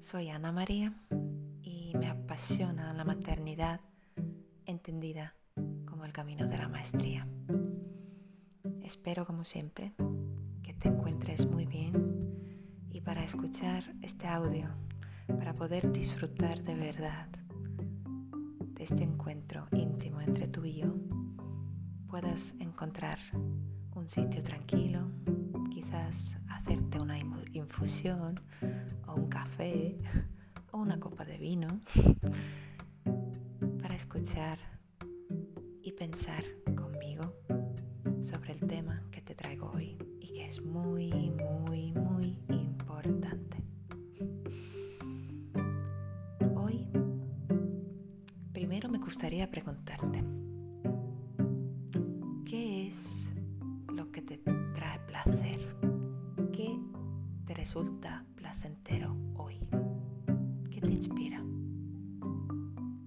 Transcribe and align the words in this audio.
Soy 0.00 0.30
Ana 0.30 0.50
María 0.50 0.92
y 1.62 1.92
me 1.96 2.08
apasiona 2.08 2.92
la 2.92 3.04
maternidad 3.04 3.80
entendida 4.66 5.36
como 5.84 6.04
el 6.04 6.12
camino 6.12 6.48
de 6.48 6.58
la 6.58 6.68
maestría. 6.68 7.24
Espero 8.82 9.26
como 9.26 9.44
siempre 9.44 9.92
que 10.64 10.74
te 10.74 10.88
encuentres 10.88 11.46
muy 11.46 11.66
bien 11.66 11.94
y 12.90 13.00
para 13.00 13.22
escuchar 13.22 13.84
este 14.02 14.26
audio, 14.26 14.66
para 15.28 15.54
poder 15.54 15.92
disfrutar 15.92 16.60
de 16.64 16.74
verdad 16.74 17.28
de 18.72 18.82
este 18.82 19.04
encuentro 19.04 19.68
íntimo 19.70 20.20
entre 20.20 20.48
tú 20.48 20.64
y 20.64 20.78
yo, 20.78 20.96
puedas 22.08 22.56
encontrar 22.58 23.20
un 23.94 24.08
sitio 24.08 24.42
tranquilo, 24.42 25.12
infusión 27.54 28.40
o 29.06 29.14
un 29.14 29.28
café 29.28 29.96
o 30.72 30.78
una 30.78 30.98
copa 30.98 31.24
de 31.24 31.38
vino 31.38 31.80
para 33.80 33.94
escuchar 33.94 34.58
y 35.82 35.92
pensar 35.92 36.44
conmigo 36.74 37.34
sobre 38.20 38.52
el 38.52 38.60
tema 38.66 39.02
que 39.10 39.20
te 39.20 39.34
traigo 39.34 39.70
hoy 39.74 39.96
y 40.20 40.32
que 40.32 40.46
es 40.46 40.62
muy, 40.62 41.30
muy, 41.30 41.92
muy 41.92 42.38
importante. 42.48 43.62
Hoy, 46.56 46.88
primero 48.52 48.88
me 48.88 48.98
gustaría 48.98 49.50
preguntarte, 49.50 50.03
te 60.84 60.92
inspira? 60.92 61.42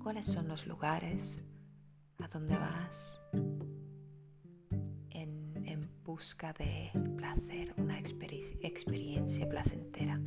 ¿Cuáles 0.02 0.26
son 0.26 0.48
los 0.48 0.66
lugares 0.66 1.44
a 2.18 2.28
donde 2.28 2.58
vas 2.58 3.22
en, 5.12 5.82
busca 6.04 6.54
de 6.54 6.90
placer, 7.18 7.76
una 7.78 8.00
experiencia 8.00 9.48
placentera? 9.48 10.20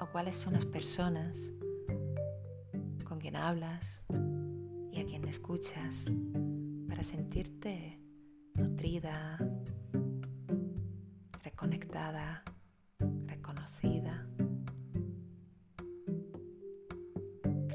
¿O 0.00 0.06
cuáles 0.12 0.36
son 0.36 0.52
las 0.52 0.64
personas 0.64 1.52
con 3.04 3.18
quien 3.18 3.34
hablas 3.34 4.04
y 4.92 5.00
a 5.00 5.06
quien 5.06 5.26
escuchas 5.26 6.12
para 6.88 7.02
sentirte 7.02 7.98
nutrida, 8.54 9.38
reconectada, 11.42 12.44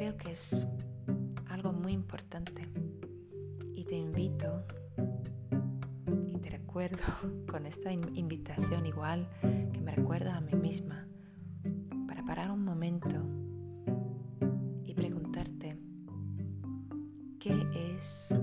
Creo 0.01 0.17
que 0.17 0.31
es 0.31 0.67
algo 1.47 1.73
muy 1.73 1.93
importante. 1.93 2.67
Y 3.75 3.83
te 3.83 3.95
invito 3.95 4.65
y 6.25 6.39
te 6.39 6.49
recuerdo 6.49 7.03
con 7.47 7.67
esta 7.67 7.91
invitación 7.91 8.87
igual 8.87 9.29
que 9.71 9.79
me 9.79 9.91
recuerda 9.91 10.37
a 10.37 10.41
mí 10.41 10.55
misma 10.55 11.07
para 12.07 12.25
parar 12.25 12.49
un 12.49 12.65
momento 12.65 13.15
y 14.83 14.95
preguntarte 14.95 15.77
qué 17.39 17.63
es 17.95 18.35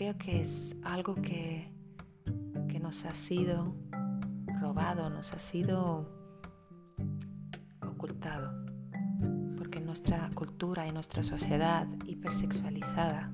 creo 0.00 0.16
que 0.16 0.40
es 0.40 0.74
algo 0.82 1.14
que, 1.14 1.70
que 2.68 2.80
nos 2.80 3.04
ha 3.04 3.12
sido 3.12 3.76
robado, 4.58 5.10
nos 5.10 5.34
ha 5.34 5.38
sido 5.38 6.08
ocultado, 7.86 8.64
porque 9.58 9.78
nuestra 9.82 10.30
cultura 10.34 10.86
y 10.86 10.92
nuestra 10.92 11.22
sociedad 11.22 11.86
hipersexualizada 12.06 13.30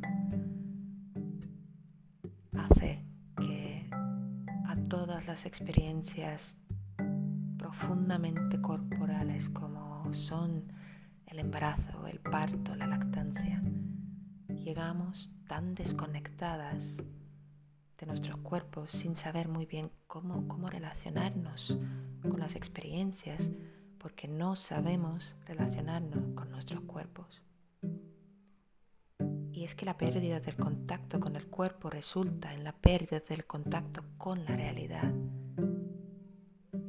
las 5.26 5.44
experiencias 5.44 6.56
profundamente 7.58 8.60
corporales 8.60 9.50
como 9.50 10.12
son 10.14 10.72
el 11.26 11.40
embarazo, 11.40 12.06
el 12.06 12.20
parto, 12.20 12.74
la 12.74 12.86
lactancia, 12.86 13.62
llegamos 14.66 15.30
tan 15.46 15.76
desconectadas 15.76 17.00
de 17.98 18.06
nuestros 18.06 18.36
cuerpos 18.38 18.90
sin 18.90 19.14
saber 19.14 19.46
muy 19.46 19.64
bien 19.64 19.92
cómo, 20.08 20.48
cómo 20.48 20.68
relacionarnos 20.68 21.78
con 22.28 22.40
las 22.40 22.56
experiencias 22.56 23.52
porque 23.96 24.26
no 24.26 24.56
sabemos 24.56 25.36
relacionarnos 25.46 26.34
con 26.34 26.50
nuestros 26.50 26.80
cuerpos. 26.80 27.44
Y 29.52 29.62
es 29.62 29.76
que 29.76 29.84
la 29.84 29.96
pérdida 29.96 30.40
del 30.40 30.56
contacto 30.56 31.20
con 31.20 31.36
el 31.36 31.46
cuerpo 31.46 31.88
resulta 31.88 32.52
en 32.52 32.64
la 32.64 32.72
pérdida 32.72 33.20
del 33.20 33.46
contacto 33.46 34.02
con 34.18 34.44
la 34.44 34.56
realidad. 34.56 35.14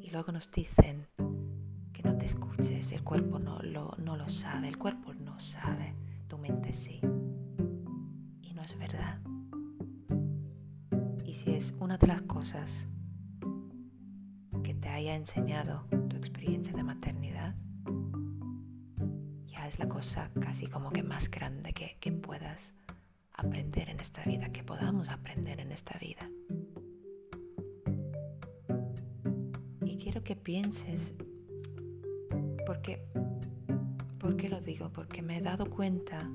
Y 0.02 0.10
luego 0.10 0.32
nos 0.32 0.50
dicen 0.50 1.06
que 1.94 2.02
no 2.02 2.18
te 2.18 2.26
escuches, 2.26 2.92
el 2.92 3.04
cuerpo 3.04 3.38
no 3.38 3.60
lo, 3.62 3.94
no 4.00 4.18
lo 4.18 4.30
sabe, 4.30 4.68
el 4.68 4.80
cuerpo 4.80 5.14
no 5.14 5.40
sabe, 5.40 5.94
tu 6.28 6.40
mente 6.40 6.74
sí. 6.74 7.00
Y 8.68 8.72
es 8.72 8.80
verdad. 8.80 9.20
Y 11.26 11.34
si 11.34 11.52
es 11.52 11.74
una 11.80 11.98
de 11.98 12.08
las 12.08 12.22
cosas 12.24 12.90
que 14.62 14.74
te 14.74 14.90
haya 14.90 15.16
enseñado 15.16 15.86
tu 16.10 16.18
experiencia 16.18 16.74
de 16.74 16.84
maternidad, 16.84 17.56
ya 19.46 19.68
es 19.70 19.80
la 19.80 19.88
cosa 19.88 20.32
casi 20.42 20.68
como 20.68 20.92
que 20.92 21.02
más 21.02 21.32
grande 21.32 21.72
que, 21.72 21.96
que 22.02 22.12
puedas 22.12 22.74
aprender 23.32 23.90
en 23.90 24.02
esta 24.02 24.26
vida, 24.26 24.50
que 24.50 24.64
podamos 24.64 25.08
aprender 25.10 25.62
en 25.62 25.72
esta 25.72 25.98
vida. 26.00 26.30
quiero 29.98 30.24
que 30.24 30.36
pienses, 30.38 31.16
porque, 32.66 33.04
¿por 34.20 34.38
qué 34.38 34.48
lo 34.48 34.62
digo? 34.62 34.90
Porque 34.94 35.22
me 35.22 35.38
he 35.38 35.42
dado 35.42 35.70
cuenta 35.70 36.30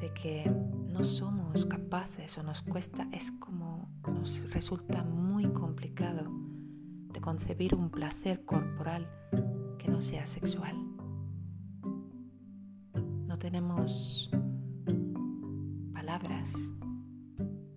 de 0.00 0.12
que 0.12 0.44
no 0.92 1.04
somos 1.04 1.64
capaces 1.66 2.36
o 2.36 2.42
nos 2.42 2.62
cuesta, 2.62 3.08
es 3.12 3.32
como 3.32 3.88
nos 4.06 4.50
resulta 4.50 5.02
muy 5.02 5.50
complicado 5.52 6.28
de 7.12 7.20
concebir 7.20 7.74
un 7.74 7.90
placer 7.90 8.44
corporal 8.44 9.08
que 9.78 9.88
no 9.88 10.02
sea 10.02 10.26
sexual. 10.26 10.76
No 13.26 13.38
tenemos 13.38 14.30
palabras, 15.94 16.54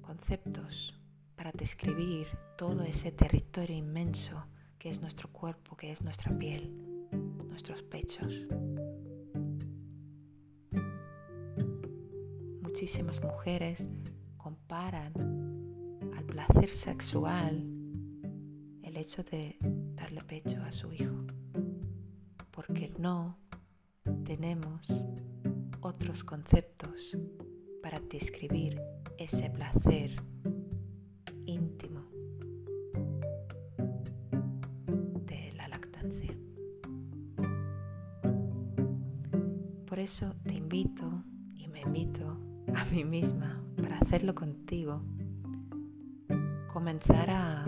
conceptos 0.01 0.93
para 1.35 1.51
describir 1.53 2.27
todo 2.57 2.83
ese 2.83 3.11
territorio 3.11 3.77
inmenso 3.77 4.45
que 4.77 4.89
es 4.89 5.01
nuestro 5.01 5.31
cuerpo, 5.31 5.77
que 5.77 5.91
es 5.91 6.01
nuestra 6.01 6.37
piel, 6.37 6.69
nuestros 7.47 7.81
pechos. 7.83 8.45
Muchísimas 12.75 13.23
mujeres 13.23 13.87
comparan 14.35 15.13
al 16.13 16.25
placer 16.25 16.67
sexual 16.67 17.65
el 18.83 18.97
hecho 18.97 19.23
de 19.23 19.57
darle 19.95 20.21
pecho 20.25 20.61
a 20.61 20.73
su 20.73 20.91
hijo, 20.91 21.25
porque 22.51 22.91
no 22.99 23.37
tenemos 24.25 25.05
otros 25.79 26.25
conceptos 26.25 27.17
para 27.81 28.01
describir 28.01 28.81
ese 29.17 29.49
placer 29.49 30.21
íntimo 31.45 32.03
Por 39.85 39.99
eso 39.99 40.35
te 40.43 40.55
invito 40.55 41.23
mí 42.95 43.03
misma 43.03 43.61
para 43.75 43.97
hacerlo 43.97 44.33
contigo. 44.33 45.01
Comenzar 46.71 47.29
a 47.29 47.65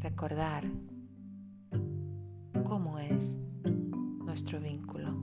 recordar 0.00 0.64
cómo 2.64 2.98
es 2.98 3.38
nuestro 4.24 4.60
vínculo 4.60 5.14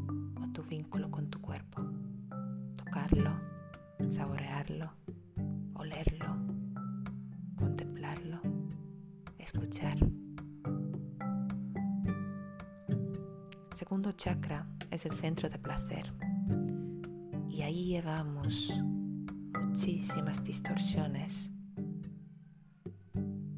o 0.41 0.47
tu 0.53 0.63
vínculo 0.63 1.11
con 1.11 1.29
tu 1.29 1.41
cuerpo. 1.41 1.81
Tocarlo, 2.77 3.31
saborearlo, 4.09 4.89
olerlo, 5.73 6.33
contemplarlo, 7.57 8.39
escuchar. 9.37 9.97
segundo 13.73 14.13
chakra 14.13 14.65
es 14.91 15.05
el 15.05 15.11
centro 15.11 15.49
de 15.49 15.57
placer. 15.57 16.30
Ahí 17.71 17.85
llevamos 17.85 18.69
muchísimas 19.63 20.43
distorsiones 20.43 21.49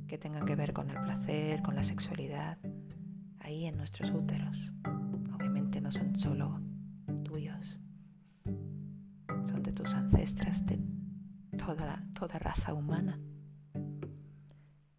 que 0.07 0.19
tengan 0.19 0.45
que 0.45 0.55
ver 0.55 0.71
con 0.71 0.91
el 0.91 1.01
placer, 1.01 1.63
con 1.63 1.75
la 1.75 1.81
sexualidad, 1.81 2.59
ahí 3.39 3.65
en 3.65 3.75
nuestros 3.75 4.11
úteros. 4.11 4.71
Obviamente 5.33 5.81
no 5.81 5.91
son 5.91 6.15
solo 6.15 6.61
tuyos, 7.23 7.79
son 9.41 9.63
de 9.63 9.71
tus 9.71 9.95
ancestras, 9.95 10.63
de 10.63 10.79
toda, 11.57 11.99
toda 12.13 12.37
raza 12.37 12.75
humana. 12.75 13.19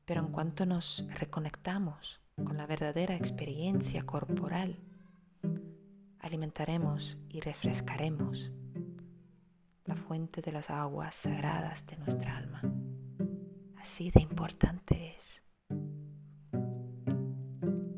Pero 0.06 0.22
en 0.22 0.32
cuanto 0.32 0.66
nos 0.66 1.06
reconectamos 1.20 2.20
con 2.34 2.56
la 2.56 2.66
verdadera 2.66 3.14
experiencia 3.14 4.02
corporal, 4.02 4.80
alimentaremos 6.18 7.16
y 7.28 7.38
refrescaremos 7.42 8.50
la 8.50 8.63
fuente 10.06 10.42
de 10.42 10.52
las 10.52 10.68
aguas 10.68 11.14
sagradas 11.14 11.86
de 11.86 11.96
nuestra 11.96 12.36
alma. 12.36 12.62
Así 13.76 14.10
de 14.10 14.20
importante 14.20 15.14
es. 15.16 15.42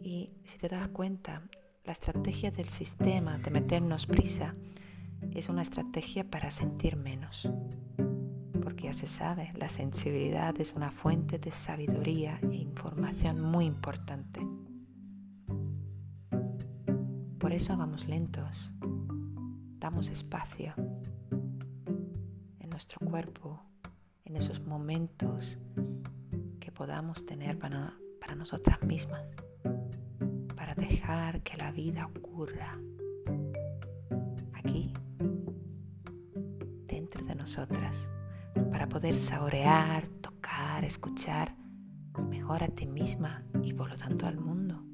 Y 0.03 0.31
si 0.45 0.59
te 0.59 0.69
das 0.69 0.89
cuenta, 0.89 1.43
la 1.85 1.93
estrategia 1.93 2.51
del 2.53 2.69
sistema 2.69 3.39
de 3.39 3.51
meternos 3.51 4.07
prisa 4.07 4.55
es 5.33 5.49
una 5.49 5.63
estrategia 5.63 6.31
para 6.31 6.51
sentir 6.53 6.97
menos. 6.97 7.49
Porque 8.63 8.85
ya 8.85 8.93
se 8.93 9.09
sabe, 9.09 9.53
la 9.57 9.69
sensibilidad 9.69 10.59
es 10.61 10.75
una 10.75 10.93
fuente 10.93 11.39
de 11.39 11.51
sabiduría 11.51 12.39
e 12.51 12.55
información 12.55 13.41
muy 13.41 13.65
importante. 13.65 14.41
Por 17.39 17.53
eso 17.53 17.77
vamos 17.77 18.07
lentos, 18.07 18.73
damos 19.79 20.09
espacio 20.09 20.75
nuestro 22.77 23.01
cuerpo, 23.07 23.59
en 24.27 24.37
esos 24.37 24.61
momentos 24.61 25.57
que 26.61 26.71
podamos 26.71 27.25
tener 27.25 27.59
para, 27.59 27.95
para 28.21 28.35
nosotras 28.35 28.83
mismas, 28.83 29.23
para 30.55 30.75
dejar 30.75 31.43
que 31.43 31.57
la 31.57 31.73
vida 31.73 32.05
ocurra 32.05 32.79
aquí, 34.53 34.93
dentro 36.85 37.25
de 37.25 37.35
nosotras, 37.35 38.11
para 38.71 38.87
poder 38.87 39.17
saborear, 39.17 40.07
tocar, 40.09 40.85
escuchar 40.85 41.57
mejor 42.29 42.63
a 42.63 42.69
ti 42.69 42.87
misma 42.87 43.43
y 43.63 43.73
por 43.73 43.89
lo 43.89 43.97
tanto 43.97 44.27
al 44.27 44.37
mundo. 44.39 44.87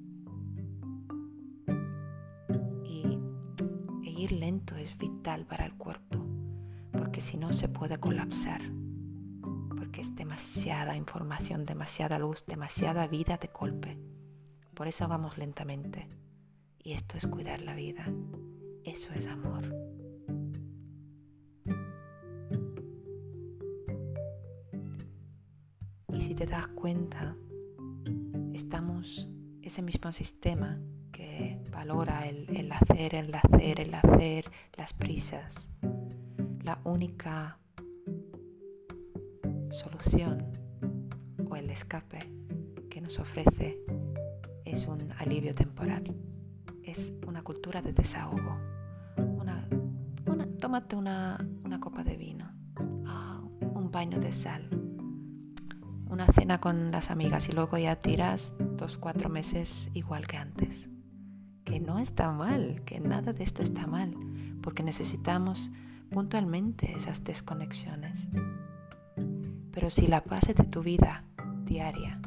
ir 4.23 4.31
lento 4.31 4.77
es 4.77 4.97
vital 4.97 5.47
para 5.47 5.65
si 7.23 7.37
no 7.37 7.53
se 7.53 7.69
puede 7.69 7.99
colapsar, 7.99 8.61
porque 9.77 10.01
es 10.01 10.15
demasiada 10.15 10.97
información, 10.97 11.65
demasiada 11.65 12.19
luz, 12.19 12.45
demasiada 12.47 13.07
vida 13.07 13.37
de 13.37 13.49
golpe. 13.49 13.99
Por 14.75 14.89
eso 14.89 15.09
vamos 15.09 15.39
lentamente. 15.39 16.09
Y 16.83 16.93
esto 16.93 17.17
es 17.17 17.27
cuidar 17.27 17.61
la 17.63 17.75
vida. 17.75 18.13
Eso 18.85 19.13
es 19.15 19.29
amor. 19.29 19.75
Y 26.13 26.21
si 26.21 26.35
te 26.35 26.47
das 26.47 26.67
cuenta, 26.67 27.37
estamos 28.53 29.29
ese 29.63 29.83
mismo 29.83 30.13
sistema 30.13 30.81
valora 31.73 32.29
el, 32.29 32.71
hacer, 32.71 33.15
el 33.15 33.35
hacer, 33.35 33.81
el 33.81 33.95
hacer, 33.95 34.45
las 34.77 34.93
prisas. 34.93 35.69
La 36.63 36.81
única 36.85 37.59
solución 39.71 40.47
o 41.51 41.57
el 41.57 41.71
escape 41.71 42.19
que 42.89 43.01
nos 43.01 43.19
ofrece 43.19 43.81
es 44.65 44.87
un 44.87 45.11
alivio 45.19 45.55
temporal. 45.55 46.15
Es 46.85 47.13
una 47.27 47.43
cultura 47.43 47.83
de 47.83 47.93
desahogo. 47.93 48.59
Una, 49.17 49.69
tómate 50.61 50.95
una, 50.95 51.39
copa 51.81 52.05
de 52.05 52.17
vino, 52.17 52.49
ah, 53.07 53.43
un 53.75 53.91
baño 53.91 54.21
de 54.21 54.31
sal, 54.31 54.69
una 56.07 56.29
cena 56.29 56.61
con 56.61 56.93
las 56.93 57.11
amigas 57.11 57.49
y 57.49 57.53
luego 57.53 57.77
ya 57.77 57.97
tiras 57.97 58.55
dos, 58.77 58.99
cuatro 58.99 59.29
meses 59.29 59.91
igual 59.95 60.29
que 60.29 60.37
antes 60.37 60.91
que 61.65 61.81
no 61.81 61.99
está 61.99 62.31
mal, 62.33 62.83
que 62.85 63.01
nada 63.01 63.33
de 63.33 63.45
esto 63.45 63.63
está 63.63 63.87
mal, 63.87 64.15
porque 64.63 64.83
necesitamos 64.83 65.71
puntualmente 66.13 66.93
esas 66.95 67.25
desconexiones. 67.25 68.29
Pero 69.73 69.91
si 69.91 70.07
la 70.07 70.21
base 70.21 70.55
de 70.55 70.65
tu 70.65 70.83
vida 70.83 71.25
diaria, 71.65 72.21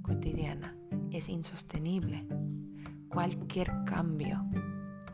cotidiana, 0.00 0.76
es 1.10 1.28
insostenible, 1.28 2.26
cualquier 3.08 3.70
cambio 3.84 4.46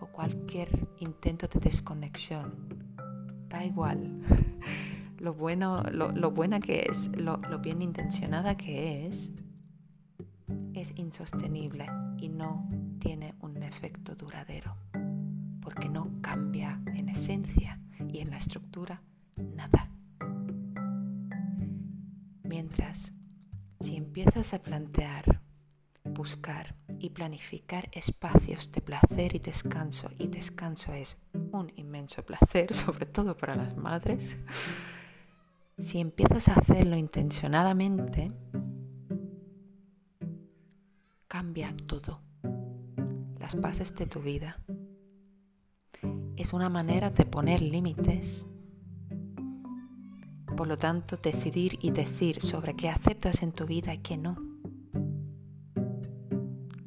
o 0.00 0.06
cualquier 0.06 0.69
intento 0.98 1.48
de 1.48 1.58
desconexión, 1.58 2.54
da 3.48 3.64
igual. 3.64 4.20
Lo 5.19 5.34
bueno, 5.34 5.82
lo, 5.90 6.30
buena 6.30 6.60
que 6.60 6.86
es, 6.88 7.10
lo, 7.16 7.38
lo 7.38 7.58
bien 7.58 7.82
intencionada 7.82 8.56
que 8.56 9.08
es, 9.08 9.32
es 10.75 10.92
insostenible 10.94 11.88
y 12.19 12.28
no 12.28 12.70
tiene 13.00 13.34
un 13.40 13.60
efecto 13.64 14.14
duradero, 14.14 14.76
porque 15.60 15.88
no 15.88 16.08
cambia 16.20 16.80
en 16.94 17.08
esencia 17.08 17.80
y 18.12 18.20
en 18.20 18.31
la 18.31 18.38
estructura 18.38 19.02
nada. 19.37 19.90
Mientras, 22.43 23.12
si 23.78 23.96
empiezas 23.96 24.55
a 24.55 24.62
plantear, 24.62 25.43
buscar 26.05 26.75
y 26.99 27.10
planificar 27.10 27.88
espacios 27.93 28.70
de 28.72 28.81
placer 28.81 29.37
y 29.37 29.38
descanso, 29.38 30.10
y 30.19 30.28
descanso 30.28 30.93
es 30.93 31.19
un 31.52 31.72
inmenso 31.76 32.25
placer, 32.25 32.75
sobre 32.75 33.06
todo 33.06 33.37
para 33.37 33.55
las 33.55 33.76
madres, 33.76 34.37
si 35.78 36.00
empiezas 36.00 36.49
a 36.49 36.54
hacerlo 36.54 36.96
intencionadamente, 36.96 38.32
cambia 41.28 41.75
todo 41.87 42.21
las 43.38 43.54
bases 43.61 43.94
de 43.94 44.06
tu 44.06 44.21
vida. 44.21 44.59
Es 46.38 46.52
una 46.52 46.68
manera 46.68 47.11
de 47.11 47.25
poner 47.25 47.61
límites. 47.61 48.47
Por 50.57 50.68
lo 50.68 50.78
tanto, 50.78 51.16
decidir 51.16 51.80
y 51.83 51.90
decir 51.90 52.40
sobre 52.42 52.76
qué 52.76 52.88
aceptas 52.88 53.42
en 53.42 53.50
tu 53.50 53.66
vida 53.66 53.92
y 53.92 53.99
qué 53.99 54.16
no. 54.16 54.37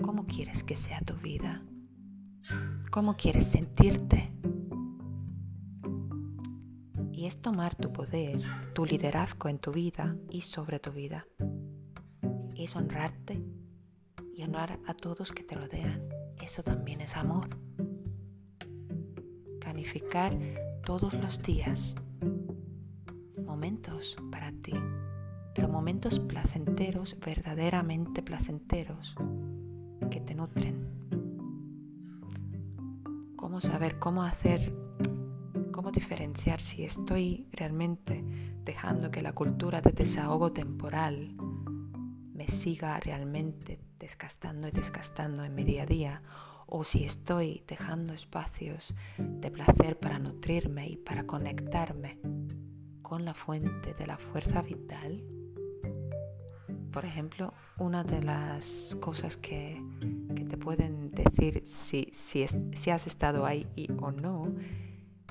¿Cómo 0.02 0.26
quieres 0.26 0.64
que 0.64 0.78
sea 0.78 1.02
tu 1.02 1.16
vida? 1.16 1.66
¿Cómo 2.92 3.18
quieres 3.18 3.46
sentirte? 3.46 4.32
Y 7.12 7.26
es 7.26 7.42
tomar 7.42 7.76
tu 7.76 7.92
poder, 7.92 8.42
tu 8.74 8.86
liderazgo 8.86 9.50
en 9.50 9.60
tu 9.60 9.74
vida 9.74 10.16
y 10.30 10.42
sobre 10.42 10.80
tu 10.80 10.92
vida. 10.92 11.28
Es 12.56 12.78
honrarte 12.78 13.44
y 14.34 14.44
honrar 14.44 14.80
a 14.88 14.94
todos 14.94 15.34
que 15.34 15.44
te 15.44 15.56
rodean. 15.56 16.08
Eso 16.42 16.64
también 16.64 17.02
es 17.02 17.18
amor. 17.18 17.50
Todos 20.86 21.14
los 21.16 21.42
días 21.42 21.96
momentos 23.44 24.16
para 24.32 24.52
ti, 24.52 24.74
pero 25.56 25.68
momentos 25.70 26.20
placenteros, 26.20 27.18
verdaderamente 27.20 28.22
placenteros, 28.22 29.16
que 30.10 30.22
te 30.22 30.36
nutren. 30.36 30.88
Cómo 33.36 33.60
saber 33.60 33.98
cómo 33.98 34.24
hacer, 34.24 34.72
cómo 35.72 35.92
diferenciar 35.92 36.62
si 36.62 36.84
estoy 36.84 37.48
realmente 37.52 38.24
dejando 38.64 39.10
que 39.10 39.22
la 39.22 39.34
cultura 39.34 39.82
de 39.82 39.92
desahogo 39.92 40.52
temporal 40.52 41.36
me 42.34 42.48
siga 42.48 43.00
realmente 43.00 43.80
desgastando 44.00 44.68
y 44.68 44.72
desgastando 44.72 45.44
en 45.44 45.56
mi 45.56 45.64
día 45.64 45.84
a 45.84 45.86
día, 45.88 46.22
o 46.74 46.86
si 46.86 47.04
estoy 47.04 47.64
dejando 47.68 48.14
espacios 48.14 48.96
de 49.18 49.52
placer 49.52 50.00
para 50.00 50.20
nutrirme 50.20 50.88
y 50.88 50.96
para 50.96 51.28
conectarme 51.28 52.18
con 53.02 53.26
la 53.26 53.34
fuente 53.34 53.94
de 53.94 54.08
la 54.08 54.18
fuerza 54.18 54.62
vital. 54.62 55.22
Por 56.94 57.04
ejemplo, 57.04 57.54
una 57.78 58.06
de 58.06 58.24
las 58.24 58.98
cosas 59.02 59.36
que, 59.36 59.84
te 60.50 60.58
pueden 60.58 61.12
decir 61.12 61.62
si, 61.66 62.10
si, 62.14 62.46
si 62.48 62.90
has 62.90 63.06
estado 63.06 63.46
ahí 63.46 63.68
y, 63.76 63.90
o 64.02 64.12
no, 64.12 64.54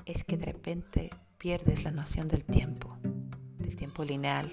es 0.05 0.23
que 0.23 0.37
de 0.37 0.45
repente 0.45 1.09
pierdes 1.39 1.83
la 1.83 1.91
noción 1.91 2.27
del 2.27 2.43
tiempo, 2.45 2.97
del 3.57 3.75
tiempo 3.75 4.03
lineal, 4.03 4.51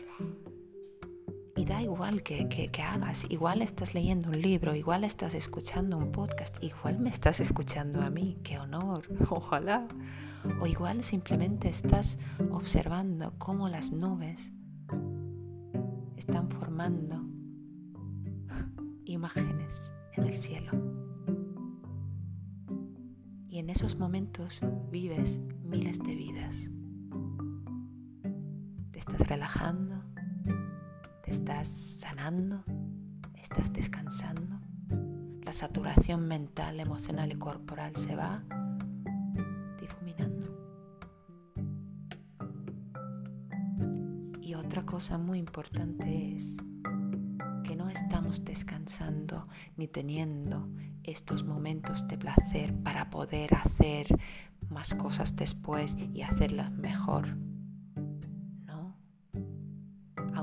y 1.59 1.65
da 1.65 1.83
igual 1.83 2.23
que, 2.23 2.49
que, 2.49 2.83
hagas, 2.83 3.27
igual 3.29 3.63
estás 3.63 3.93
leyendo 3.93 4.29
un 4.29 4.41
libro, 4.41 4.77
igual 4.77 5.03
estás 5.03 5.35
escuchando 5.35 5.99
un 5.99 6.13
podcast, 6.13 6.63
igual 6.63 7.01
me 7.01 7.11
estás 7.11 7.41
escuchando 7.41 8.01
a 8.01 8.11
mí, 8.11 8.39
qué 8.45 8.61
honor, 8.61 9.03
ojalá. 9.31 9.89
O 10.61 10.69
igual 10.69 11.03
simplemente 11.03 11.69
estás 11.69 12.17
observando 12.53 13.35
cómo 13.39 13.69
las 13.69 13.91
nubes 13.91 14.53
están 16.17 16.49
formando 16.49 17.25
imágenes 19.05 19.93
en 20.17 20.29
el 20.29 20.35
cielo. 20.35 20.71
Y 23.49 23.59
en 23.59 23.69
esos 23.69 23.99
momentos 23.99 24.61
vives 24.93 25.41
miles 25.65 25.99
de 25.99 26.15
vidas. 26.15 26.71
Te 28.93 29.01
estás 29.01 29.27
relajando, 29.27 29.98
estás 31.29 31.69
sanando, 31.69 32.65
estás 33.37 33.73
descansando. 33.73 34.61
La 35.43 35.53
saturación 35.53 36.27
mental, 36.27 36.81
emocional 36.81 37.31
y 37.31 37.37
corporal 37.37 37.97
se 37.97 38.17
va 38.17 38.43
difuminando. 39.79 40.47
Y 44.41 44.55
otra 44.55 44.87
cosa 44.87 45.19
muy 45.19 45.39
importante 45.39 46.35
es 46.35 46.57
que 47.63 47.77
no 47.77 47.91
estamos 47.91 48.45
descansando 48.45 49.47
ni 49.77 49.87
teniendo 49.87 50.69
estos 51.03 51.45
momentos 51.45 52.09
de 52.09 52.17
placer 52.17 52.75
para 52.83 53.11
poder 53.11 53.55
hacer 53.55 54.09
más 54.71 54.95
cosas 54.95 55.37
después 55.37 55.97
y 56.15 56.23
hacerlas 56.23 56.73
mejor. 56.73 57.48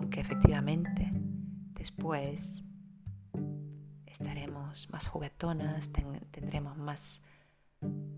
Aunque 0.05 0.19
efectivamente 0.19 1.11
después 1.71 2.63
estaremos 4.05 4.87
más 4.91 5.07
juguetonas, 5.07 5.89
tendremos 6.29 6.77
más, 6.77 7.23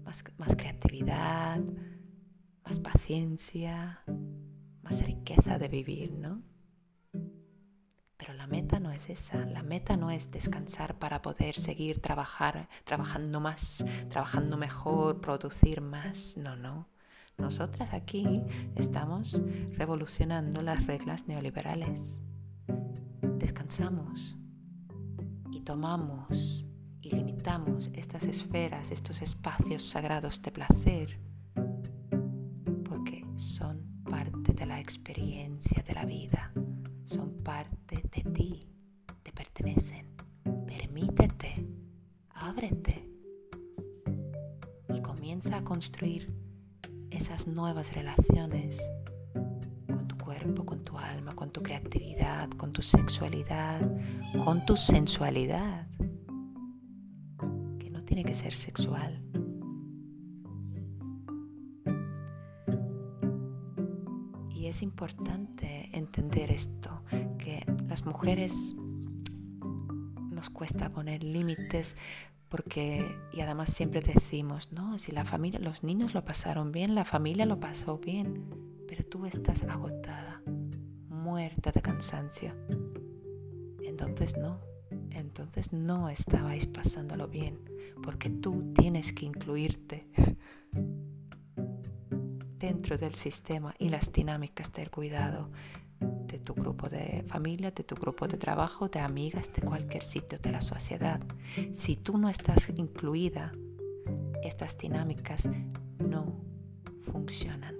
más, 0.03 0.21
más 0.37 0.57
creatividad, 0.57 1.61
más 2.65 2.79
paciencia, 2.79 4.03
más 4.81 5.05
riqueza 5.05 5.57
de 5.59 5.69
vivir, 5.69 6.11
¿no? 6.11 6.43
Pero 8.17 8.33
la 8.33 8.47
meta 8.47 8.81
no 8.81 8.91
es 8.91 9.09
esa, 9.09 9.45
la 9.45 9.63
meta 9.63 9.95
no 9.95 10.11
es 10.11 10.29
descansar 10.29 10.99
para 10.99 11.21
poder 11.21 11.55
seguir 11.55 12.01
trabajar, 12.01 12.67
trabajando 12.83 13.39
más, 13.39 13.85
trabajando 14.09 14.57
mejor, 14.57 15.21
producir 15.21 15.79
más, 15.79 16.35
no, 16.35 16.57
no. 16.57 16.89
Nosotras 17.37 17.93
aquí 17.93 18.41
estamos 18.75 19.41
revolucionando 19.77 20.61
las 20.61 20.85
reglas 20.85 21.27
neoliberales. 21.27 22.21
Descansamos 23.37 24.37
y 25.51 25.61
tomamos 25.61 26.65
y 27.01 27.11
limitamos 27.11 27.89
estas 27.93 28.25
esferas, 28.25 28.91
estos 28.91 29.21
espacios 29.21 29.83
sagrados 29.83 30.41
de 30.41 30.51
placer, 30.51 31.19
porque 32.83 33.25
son 33.35 34.01
parte 34.03 34.53
de 34.53 34.65
la 34.65 34.79
experiencia 34.79 35.83
de 35.83 35.93
la 35.93 36.05
vida 36.05 36.51
son 37.07 37.41
parte 37.41 38.03
de 38.13 38.31
ti, 38.31 38.67
te 39.23 39.31
pertenecen. 39.31 40.07
Permítete, 40.67 41.65
ábrete 42.31 43.09
y 44.93 45.01
comienza 45.01 45.57
a 45.57 45.63
construir 45.63 46.29
esas 47.17 47.47
nuevas 47.47 47.95
relaciones 47.95 48.91
con 49.87 50.07
tu 50.07 50.15
cuerpo, 50.19 50.67
con 50.67 50.83
tu 50.83 50.99
alma, 50.99 51.33
con 51.33 51.51
tu 51.51 51.63
creatividad, 51.63 52.47
con 52.51 52.71
tu 52.71 52.83
sexualidad, 52.83 53.81
con 54.45 54.63
tu 54.67 54.77
sensualidad, 54.77 55.87
que 57.79 57.89
no 57.89 58.03
tiene 58.03 58.23
que 58.23 58.35
ser 58.35 58.53
sexual. 58.53 59.23
Y 64.51 64.67
es 64.67 64.83
importante 64.83 65.89
entender 65.93 66.51
esto 66.51 67.03
que 67.39 67.65
las 67.87 68.05
mujeres 68.05 68.75
nos 70.29 70.51
cuesta 70.51 70.91
poner 70.91 71.23
límites 71.23 71.97
porque 72.49 73.17
y 73.31 73.41
además 73.41 73.71
siempre 73.71 74.01
decimos, 74.01 74.71
no, 74.71 74.99
si 74.99 75.11
la 75.11 75.25
familia, 75.25 75.59
los 75.59 75.83
niños 75.83 76.13
lo 76.13 76.23
pasaron 76.23 76.71
bien, 76.71 76.95
la 76.95 77.05
familia 77.05 77.45
lo 77.45 77.59
pasó 77.59 77.97
bien, 77.97 78.45
pero 78.87 79.05
tú 79.05 79.25
estás 79.25 79.63
agotada, 79.63 80.41
muerta 81.09 81.71
de 81.71 81.81
cansancio. 81.81 82.53
Entonces 83.81 84.37
no, 84.37 84.61
entonces 85.11 85.73
no 85.73 86.09
estabais 86.09 86.65
pasándolo 86.67 87.27
bien, 87.27 87.59
porque 88.03 88.29
tú 88.29 88.73
tienes 88.73 89.11
que 89.11 89.25
incluirte 89.25 90.07
dentro 92.57 92.97
del 92.97 93.15
sistema 93.15 93.75
y 93.77 93.89
las 93.89 94.11
dinámicas 94.11 94.71
del 94.71 94.89
cuidado 94.89 95.51
de 96.27 96.39
tu 96.39 96.53
grupo 96.53 96.89
de 96.89 97.23
familia, 97.27 97.71
de 97.71 97.83
tu 97.83 97.95
grupo 97.95 98.27
de 98.27 98.37
trabajo, 98.37 98.89
de 98.89 98.99
amigas, 98.99 99.51
de 99.53 99.61
cualquier 99.61 100.03
sitio 100.03 100.37
de 100.37 100.51
la 100.51 100.61
sociedad. 100.61 101.21
Si 101.71 101.95
tú 101.95 102.17
no 102.17 102.29
estás 102.29 102.67
incluida, 102.75 103.51
estas 104.43 104.77
dinámicas 104.77 105.49
no 105.99 106.39
funcionan. 107.11 107.75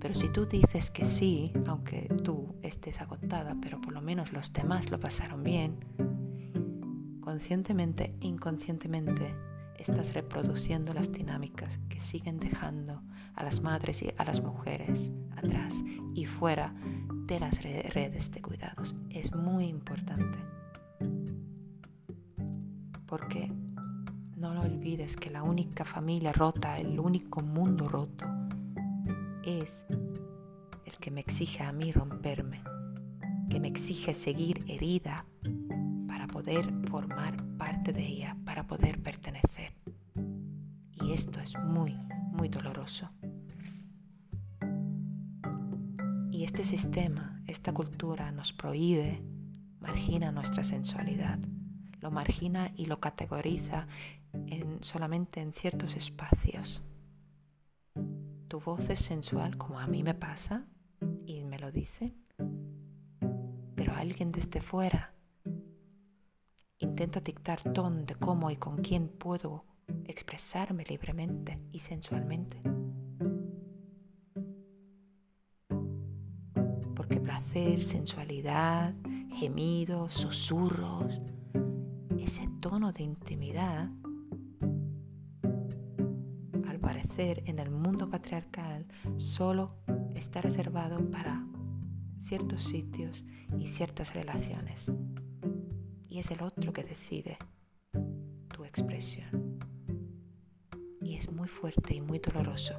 Pero 0.00 0.14
si 0.14 0.28
tú 0.30 0.46
dices 0.46 0.90
que 0.90 1.04
sí, 1.04 1.52
aunque 1.66 2.08
tú 2.24 2.56
estés 2.62 3.00
agotada, 3.00 3.56
pero 3.62 3.80
por 3.80 3.92
lo 3.92 4.00
menos 4.00 4.32
los 4.32 4.52
demás 4.52 4.90
lo 4.90 4.98
pasaron 4.98 5.44
bien, 5.44 5.78
conscientemente 7.20 8.16
inconscientemente 8.20 9.34
estás 9.82 10.14
reproduciendo 10.14 10.94
las 10.94 11.12
dinámicas 11.12 11.80
que 11.88 11.98
siguen 11.98 12.38
dejando 12.38 13.02
a 13.34 13.42
las 13.42 13.62
madres 13.62 14.02
y 14.02 14.14
a 14.16 14.24
las 14.24 14.40
mujeres 14.40 15.10
atrás 15.36 15.82
y 16.14 16.26
fuera 16.26 16.72
de 17.26 17.40
las 17.40 17.62
redes 17.62 18.30
de 18.30 18.40
cuidados. 18.40 18.94
Es 19.10 19.34
muy 19.34 19.66
importante. 19.66 20.38
Porque 23.06 23.52
no 24.36 24.54
lo 24.54 24.62
olvides 24.62 25.16
que 25.16 25.30
la 25.30 25.42
única 25.42 25.84
familia 25.84 26.32
rota, 26.32 26.78
el 26.78 26.98
único 27.00 27.42
mundo 27.42 27.88
roto, 27.88 28.24
es 29.44 29.84
el 30.84 30.96
que 31.00 31.10
me 31.10 31.20
exige 31.20 31.64
a 31.64 31.72
mí 31.72 31.90
romperme, 31.90 32.62
que 33.50 33.58
me 33.58 33.68
exige 33.68 34.14
seguir 34.14 34.64
herida 34.68 35.26
poder 36.32 36.72
formar 36.88 37.36
parte 37.58 37.92
de 37.92 38.04
ella, 38.04 38.36
para 38.44 38.66
poder 38.66 39.00
pertenecer. 39.00 39.72
Y 40.94 41.12
esto 41.12 41.40
es 41.40 41.56
muy, 41.58 41.96
muy 42.32 42.48
doloroso. 42.48 43.10
Y 46.32 46.42
este 46.42 46.64
sistema, 46.64 47.40
esta 47.46 47.72
cultura 47.72 48.32
nos 48.32 48.52
prohíbe, 48.52 49.22
margina 49.78 50.32
nuestra 50.32 50.64
sensualidad, 50.64 51.38
lo 52.00 52.10
margina 52.10 52.72
y 52.74 52.86
lo 52.86 52.98
categoriza 52.98 53.86
en, 54.32 54.82
solamente 54.82 55.40
en 55.40 55.52
ciertos 55.52 55.96
espacios. 55.96 56.82
Tu 58.48 58.58
voz 58.58 58.88
es 58.88 59.00
sensual 59.00 59.58
como 59.58 59.78
a 59.78 59.86
mí 59.86 60.02
me 60.02 60.14
pasa 60.14 60.66
y 61.26 61.44
me 61.44 61.58
lo 61.58 61.70
dice, 61.70 62.14
pero 63.76 63.94
alguien 63.94 64.32
desde 64.32 64.62
fuera 64.62 65.11
intenta 66.82 67.20
dictar 67.20 67.60
dónde, 67.72 68.14
cómo 68.14 68.50
y 68.50 68.56
con 68.56 68.78
quién 68.78 69.08
puedo 69.08 69.64
expresarme 70.06 70.84
libremente 70.84 71.58
y 71.72 71.80
sensualmente. 71.80 72.60
placer, 77.22 77.82
sensualidad, 77.82 78.94
gemidos, 79.34 80.14
susurros, 80.14 81.20
ese 82.18 82.48
tono 82.60 82.92
de 82.92 83.02
intimidad, 83.02 83.90
al 86.68 86.78
parecer 86.78 87.42
en 87.46 87.58
el 87.58 87.70
mundo 87.70 88.08
patriarcal 88.08 88.86
solo 89.16 89.76
está 90.14 90.40
reservado 90.40 91.10
para 91.10 91.46
ciertos 92.18 92.62
sitios 92.64 93.24
y 93.58 93.66
ciertas 93.66 94.14
relaciones. 94.14 94.92
Y 96.12 96.18
es 96.18 96.30
el 96.30 96.42
otro 96.42 96.74
que 96.74 96.84
decide 96.84 97.38
tu 98.54 98.66
expresión. 98.66 99.58
Y 101.00 101.14
es 101.14 101.32
muy 101.32 101.48
fuerte 101.48 101.94
y 101.94 102.02
muy 102.02 102.18
doloroso 102.18 102.74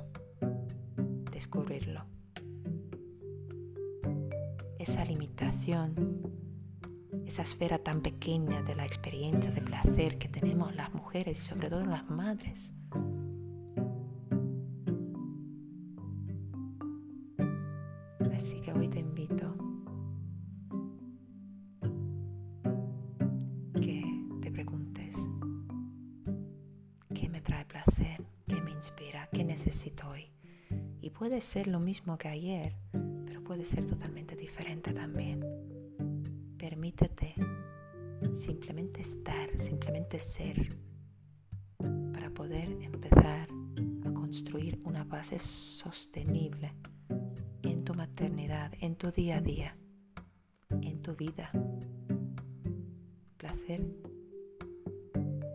descubrirlo 1.31 2.05
esa 4.77 5.03
limitación, 5.03 6.21
esa 7.25 7.41
esfera 7.41 7.79
tan 7.79 8.03
pequeña 8.03 8.61
de 8.61 8.75
la 8.75 8.85
experiencia 8.85 9.49
de 9.49 9.61
placer 9.61 10.19
que 10.19 10.29
tenemos 10.29 10.75
las 10.75 10.93
mujeres 10.93 11.39
y 11.39 11.41
sobre 11.41 11.71
todo 11.71 11.87
las 11.87 12.07
madres. 12.07 12.71
Placer, 27.83 28.23
qué 28.47 28.61
me 28.61 28.71
inspira, 28.71 29.29
qué 29.31 29.43
necesito 29.43 30.07
hoy. 30.09 30.29
Y 31.01 31.09
puede 31.09 31.41
ser 31.41 31.67
lo 31.67 31.79
mismo 31.79 32.17
que 32.17 32.29
ayer, 32.29 32.75
pero 33.25 33.43
puede 33.43 33.65
ser 33.65 33.85
totalmente 33.85 34.35
diferente 34.35 34.93
también. 34.93 35.43
Permítete 36.57 37.35
simplemente 38.33 39.01
estar, 39.01 39.57
simplemente 39.57 40.17
ser, 40.19 40.69
para 42.13 42.29
poder 42.29 42.69
empezar 42.81 43.49
a 44.05 44.13
construir 44.13 44.79
una 44.85 45.03
base 45.03 45.39
sostenible 45.39 46.73
en 47.63 47.83
tu 47.83 47.93
maternidad, 47.93 48.71
en 48.79 48.95
tu 48.95 49.11
día 49.11 49.37
a 49.37 49.41
día, 49.41 49.77
en 50.81 51.01
tu 51.01 51.15
vida. 51.15 51.51
Placer, 53.37 53.85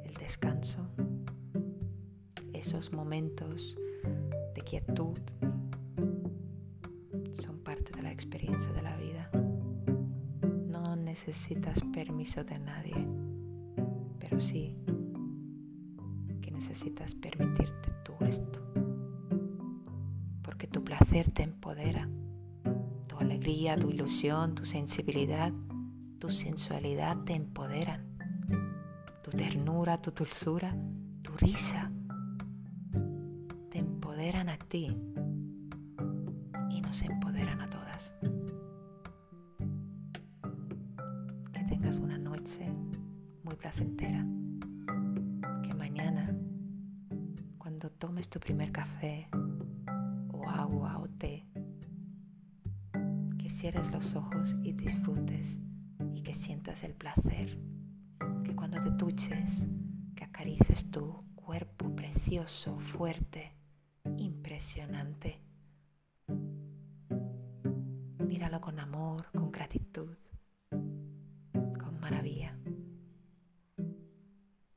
el 0.05 0.15
descanso, 0.15 0.88
esos 2.59 2.93
momentos 2.93 3.77
de 4.55 4.61
quietud 4.63 5.19
son 7.33 7.61
parte 7.61 7.93
de 7.93 8.03
la 8.03 8.11
experiencia 8.11 8.73
de 8.73 8.83
la 8.83 8.97
vida. 8.97 9.31
No 10.67 10.97
necesitas 10.97 11.81
permiso 11.93 12.43
de 12.43 12.59
nadie, 12.59 13.07
pero 14.19 14.41
sí 14.41 14.77
que 16.43 16.51
necesitas 16.51 17.15
permitirte 17.15 17.93
tú 18.05 18.15
esto. 18.27 18.61
Porque 20.43 20.67
tu 20.67 20.83
placer 20.83 21.31
te 21.31 21.45
empodera, 21.45 22.09
tu 23.07 23.19
alegría, 23.19 23.77
tu 23.77 23.91
ilusión, 23.91 24.57
tu 24.57 24.67
sensibilidad, 24.67 25.53
tu 26.19 26.31
sensualidad 26.31 27.19
te 27.23 27.35
empoderan, 27.35 28.05
tu 29.23 29.31
ternura, 29.31 29.97
tu 29.99 30.11
dulzura, 30.11 30.77
tu 31.23 31.31
risa 31.37 31.93
ti 34.69 34.95
y 36.69 36.81
nos 36.83 37.01
empoderan 37.03 37.61
a 37.63 37.71
todas. 37.71 38.13
Que 41.53 41.65
tengas 41.65 41.99
una 41.99 42.19
noche 42.19 42.71
muy 43.45 43.55
placentera. 43.57 44.27
Que 45.63 45.73
mañana, 45.73 46.37
cuando 47.57 47.91
tomes 47.91 48.29
tu 48.29 48.39
primer 48.41 48.71
café 48.71 49.29
o 50.33 50.47
agua 50.49 50.99
o 50.99 51.09
té, 51.09 51.47
que 53.39 53.49
cierres 53.49 53.91
los 53.91 54.15
ojos 54.15 54.55
y 54.63 54.73
disfrutes 54.73 55.61
y 56.15 56.23
que 56.23 56.35
sientas 56.35 56.85
el 56.85 56.95
placer. 56.95 57.59
Que 58.45 58.55
cuando 58.55 58.79
te 58.81 58.91
duches, 58.91 59.67
que 60.15 60.25
acarices 60.25 60.91
tu 60.91 61.25
cuerpo 61.35 61.95
precioso, 61.97 62.79
fuerte, 62.81 63.58
impresionante. 64.59 65.41
Míralo 68.27 68.61
con 68.61 68.81
amor, 68.81 69.27
con 69.31 69.53
gratitud, 69.53 70.17
con 70.69 72.01
maravilla. 72.01 72.59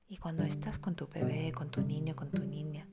Y 0.07 0.17
cuando 0.17 0.43
estás 0.43 0.77
con 0.77 0.95
tu 0.95 1.07
bebé, 1.07 1.51
con 1.51 1.71
tu 1.71 1.81
niño, 1.81 2.15
con 2.15 2.29
tu 2.29 2.43
niña, 2.43 2.87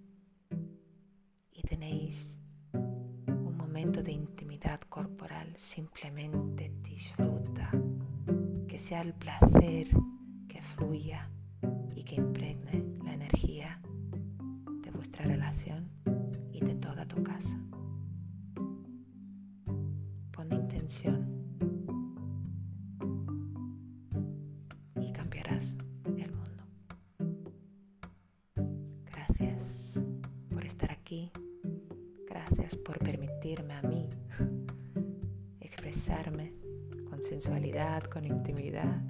y 1.53 1.61
tenéis 1.61 2.39
un 2.73 3.55
momento 3.55 4.03
de 4.03 4.13
intimidad 4.13 4.81
corporal, 4.81 5.53
simplemente 5.57 6.73
disfruta, 6.83 7.71
que 8.67 8.79
sea 8.79 9.03
el 9.03 9.13
placer 9.13 9.91
que 10.49 10.63
fluya 10.63 11.31
y 11.95 12.05
que 12.05 12.15
impregne 12.15 12.83
la 13.05 13.13
energía 13.13 13.79
de 14.83 14.91
vuestra 14.91 15.27
relación 15.27 15.91
y 16.61 16.65
de 16.65 16.75
toda 16.75 17.07
tu 17.07 17.23
casa. 17.23 17.57
Pon 20.33 20.53
intención 20.53 21.27
y 25.01 25.13
cambiarás 25.13 25.77
el 26.17 26.33
mundo. 26.33 26.65
Gracias 29.05 30.03
por 30.51 30.65
estar 30.65 30.91
aquí. 30.91 31.31
Gracias 32.29 32.77
por 32.77 32.99
permitirme 32.99 33.75
a 33.75 33.83
mí 33.83 34.09
expresarme 35.61 36.55
con 37.09 37.23
sensualidad, 37.23 38.03
con 38.03 38.25
intimidad. 38.25 39.01